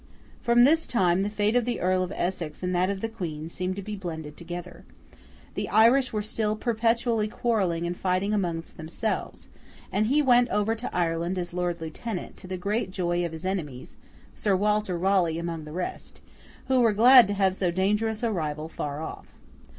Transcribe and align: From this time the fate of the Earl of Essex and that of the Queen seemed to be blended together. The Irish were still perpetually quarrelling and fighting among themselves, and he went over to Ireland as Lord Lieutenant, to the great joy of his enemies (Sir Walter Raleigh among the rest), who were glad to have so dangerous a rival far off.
From 0.39 0.63
this 0.63 0.87
time 0.87 1.21
the 1.21 1.29
fate 1.29 1.55
of 1.55 1.63
the 1.63 1.79
Earl 1.79 2.01
of 2.01 2.11
Essex 2.15 2.63
and 2.63 2.73
that 2.73 2.89
of 2.89 3.01
the 3.01 3.07
Queen 3.07 3.49
seemed 3.49 3.75
to 3.75 3.83
be 3.83 3.95
blended 3.95 4.35
together. 4.35 4.83
The 5.53 5.69
Irish 5.69 6.11
were 6.11 6.23
still 6.23 6.55
perpetually 6.55 7.27
quarrelling 7.27 7.85
and 7.85 7.95
fighting 7.95 8.33
among 8.33 8.63
themselves, 8.77 9.47
and 9.91 10.07
he 10.07 10.23
went 10.23 10.49
over 10.49 10.73
to 10.73 10.89
Ireland 10.91 11.37
as 11.37 11.53
Lord 11.53 11.79
Lieutenant, 11.79 12.35
to 12.37 12.47
the 12.47 12.57
great 12.57 12.89
joy 12.89 13.23
of 13.23 13.31
his 13.31 13.45
enemies 13.45 13.97
(Sir 14.33 14.55
Walter 14.55 14.97
Raleigh 14.97 15.37
among 15.37 15.65
the 15.65 15.71
rest), 15.71 16.19
who 16.65 16.79
were 16.81 16.93
glad 16.93 17.27
to 17.27 17.35
have 17.35 17.55
so 17.55 17.69
dangerous 17.69 18.23
a 18.23 18.31
rival 18.31 18.67
far 18.67 19.03
off. 19.03 19.27